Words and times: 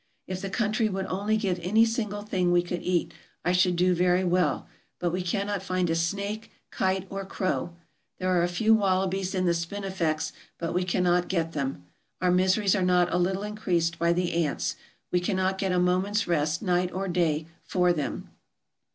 If 0.25 0.41
the 0.41 0.49
country 0.49 0.89
would 0.89 1.05
only 1.05 1.37
give 1.37 1.59
any 1.61 1.85
single 1.85 2.23
thing 2.23 2.51
we 2.51 2.63
could 2.63 2.81
eat 2.81 3.13
I 3.45 3.51
should 3.51 3.75
do 3.75 3.93
very 3.93 4.23
well, 4.23 4.67
but 4.97 5.11
we 5.11 5.21
cannot 5.21 5.61
find 5.61 5.91
a 5.91 5.95
snake, 5.95 6.51
kite, 6.71 7.05
or 7.11 7.23
crow. 7.23 7.75
There 8.17 8.35
are 8.35 8.41
a 8.41 8.47
few 8.47 8.73
wallabies 8.73 9.35
in 9.35 9.45
the 9.45 9.53
spinifex, 9.53 10.33
but 10.57 10.73
we 10.73 10.85
cannot 10.85 11.27
get 11.27 11.51
them. 11.51 11.85
Our 12.19 12.31
miseries 12.31 12.75
are 12.75 12.81
not 12.81 13.13
a 13.13 13.17
little 13.19 13.43
increased 13.43 13.99
by 13.99 14.11
the 14.11 14.43
ants. 14.43 14.75
We 15.11 15.19
cannot 15.19 15.59
get 15.59 15.71
a 15.71 15.77
moment's 15.77 16.27
rest, 16.27 16.63
night 16.63 16.91
or 16.91 17.07
day, 17.07 17.45
for 17.63 17.93
them. 17.93 18.27